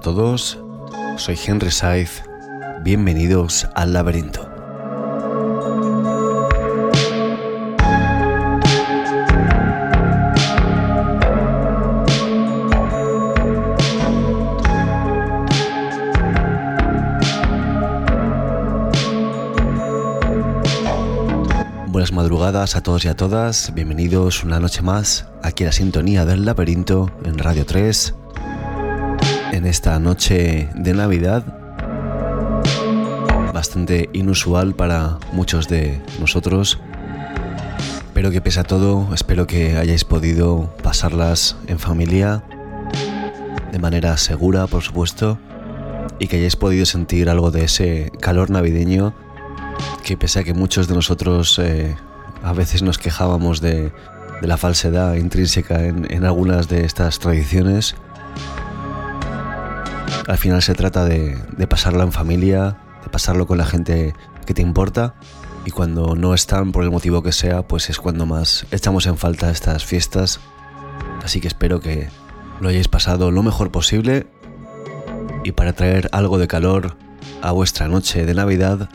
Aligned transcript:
A 0.00 0.02
todos, 0.02 0.58
soy 1.18 1.38
Henry 1.46 1.70
Saiz, 1.70 2.22
bienvenidos 2.82 3.68
al 3.74 3.92
laberinto. 3.92 4.48
Buenas 21.88 22.12
madrugadas 22.12 22.74
a 22.74 22.82
todos 22.82 23.04
y 23.04 23.08
a 23.08 23.16
todas, 23.16 23.74
bienvenidos 23.74 24.44
una 24.44 24.60
noche 24.60 24.80
más 24.80 25.26
aquí 25.42 25.64
a 25.64 25.66
la 25.66 25.72
sintonía 25.72 26.24
del 26.24 26.46
laberinto 26.46 27.10
en 27.22 27.36
Radio 27.36 27.66
3 27.66 28.14
en 29.60 29.66
esta 29.66 29.98
noche 29.98 30.70
de 30.74 30.94
Navidad, 30.94 31.44
bastante 33.52 34.08
inusual 34.14 34.74
para 34.74 35.18
muchos 35.32 35.68
de 35.68 36.00
nosotros, 36.18 36.78
pero 38.14 38.30
que 38.30 38.40
pese 38.40 38.60
a 38.60 38.64
todo, 38.64 39.12
espero 39.12 39.46
que 39.46 39.76
hayáis 39.76 40.04
podido 40.04 40.74
pasarlas 40.82 41.56
en 41.66 41.78
familia, 41.78 42.42
de 43.70 43.78
manera 43.78 44.16
segura, 44.16 44.66
por 44.66 44.82
supuesto, 44.82 45.38
y 46.18 46.28
que 46.28 46.36
hayáis 46.36 46.56
podido 46.56 46.86
sentir 46.86 47.28
algo 47.28 47.50
de 47.50 47.64
ese 47.64 48.12
calor 48.18 48.48
navideño 48.48 49.12
que 50.02 50.16
pese 50.16 50.38
a 50.38 50.42
que 50.42 50.54
muchos 50.54 50.88
de 50.88 50.94
nosotros 50.94 51.58
eh, 51.58 51.94
a 52.42 52.54
veces 52.54 52.82
nos 52.82 52.96
quejábamos 52.96 53.60
de, 53.60 53.92
la 54.40 54.56
falsedad 54.56 55.16
intrínseca 55.16 55.84
en 55.84 56.24
algunas 56.24 56.66
de 56.66 56.86
estas 56.86 57.18
tradiciones, 57.18 57.94
al 60.30 60.38
final 60.38 60.62
se 60.62 60.74
trata 60.74 61.04
de, 61.04 61.36
pasarlo 61.68 62.04
en 62.04 62.12
familia, 62.12 62.78
de 63.02 63.08
pasarlo 63.10 63.48
con 63.48 63.58
la 63.58 63.66
gente 63.66 64.14
que 64.46 64.54
te 64.54 64.62
importa 64.62 65.16
y 65.66 65.72
cuando 65.72 66.14
no 66.14 66.34
están 66.34 66.70
por 66.70 66.84
el 66.84 66.92
motivo 66.92 67.20
que 67.24 67.32
sea, 67.32 67.66
pues 67.66 67.90
es 67.90 67.98
cuando 67.98 68.26
más 68.26 68.64
echamos 68.70 69.06
en 69.06 69.16
falta 69.16 69.50
estas 69.50 69.84
fiestas. 69.84 70.38
Así 71.24 71.40
que 71.40 71.48
espero 71.48 71.80
que 71.80 72.10
lo 72.60 72.68
hayáis 72.68 72.86
pasado 72.86 73.32
lo 73.32 73.42
mejor 73.42 73.72
posible 73.72 74.28
y 75.42 75.50
para 75.50 75.72
traer 75.72 76.08
algo 76.12 76.38
de 76.38 76.46
calor 76.46 76.96
a 77.42 77.50
vuestra 77.50 77.88
noche 77.88 78.24
de 78.24 78.34
Navidad, 78.34 78.88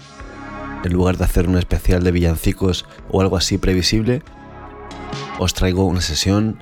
en 0.85 0.93
lugar 0.93 1.17
de 1.17 1.25
hacer 1.25 1.49
un 1.49 1.57
especial 1.57 2.01
de 2.05 2.13
villancicos 2.13 2.85
o 3.09 3.19
algo 3.19 3.35
así 3.35 3.57
previsible, 3.57 4.23
os 5.37 5.53
traigo 5.53 5.83
una 5.83 5.99
sesión 5.99 6.59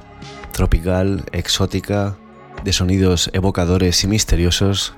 tropical, 0.52 1.26
exótica, 1.32 2.18
de 2.64 2.74
sonidos 2.74 3.30
evocadores 3.34 4.04
y 4.04 4.08
misteriosos 4.08 4.94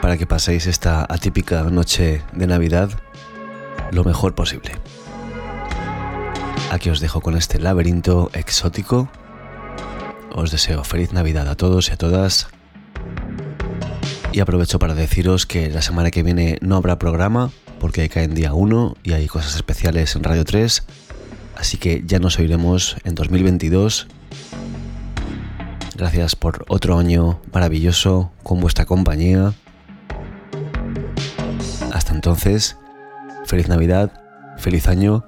para 0.00 0.16
que 0.16 0.26
paséis 0.26 0.66
esta 0.66 1.06
atípica 1.08 1.62
noche 1.64 2.22
de 2.32 2.46
Navidad 2.46 2.90
lo 3.90 4.04
mejor 4.04 4.34
posible. 4.34 4.72
Aquí 6.70 6.90
os 6.90 7.00
dejo 7.00 7.20
con 7.20 7.36
este 7.36 7.58
laberinto 7.58 8.30
exótico. 8.34 9.08
Os 10.34 10.50
deseo 10.50 10.84
feliz 10.84 11.12
Navidad 11.12 11.48
a 11.48 11.54
todos 11.54 11.88
y 11.88 11.92
a 11.92 11.96
todas. 11.96 12.48
Y 14.32 14.40
aprovecho 14.40 14.78
para 14.78 14.94
deciros 14.94 15.46
que 15.46 15.70
la 15.70 15.82
semana 15.82 16.10
que 16.10 16.22
viene 16.22 16.58
no 16.60 16.76
habrá 16.76 16.98
programa 16.98 17.50
porque 17.80 18.08
cae 18.08 18.24
en 18.24 18.34
día 18.34 18.52
1 18.52 18.96
y 19.02 19.12
hay 19.12 19.26
cosas 19.28 19.56
especiales 19.56 20.14
en 20.14 20.24
Radio 20.24 20.44
3. 20.44 20.84
Así 21.56 21.78
que 21.78 22.02
ya 22.04 22.18
nos 22.18 22.38
oiremos 22.38 22.96
en 23.04 23.14
2022 23.14 24.08
Gracias 25.98 26.36
por 26.36 26.64
otro 26.68 26.96
año 26.96 27.40
maravilloso 27.52 28.30
con 28.44 28.60
vuestra 28.60 28.84
compañía. 28.84 29.52
Hasta 31.92 32.14
entonces, 32.14 32.76
feliz 33.46 33.68
Navidad, 33.68 34.12
feliz 34.58 34.86
año. 34.86 35.24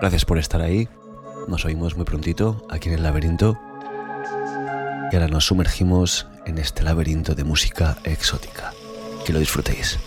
Gracias 0.00 0.24
por 0.24 0.38
estar 0.38 0.62
ahí. 0.62 0.88
Nos 1.46 1.66
oímos 1.66 1.94
muy 1.94 2.06
prontito 2.06 2.66
aquí 2.70 2.88
en 2.88 2.94
el 2.94 3.02
laberinto. 3.02 3.60
Y 5.12 5.14
ahora 5.14 5.28
nos 5.28 5.44
sumergimos 5.44 6.26
en 6.46 6.56
este 6.56 6.82
laberinto 6.82 7.34
de 7.34 7.44
música 7.44 7.98
exótica. 8.04 8.72
Que 9.26 9.34
lo 9.34 9.40
disfrutéis. 9.40 9.98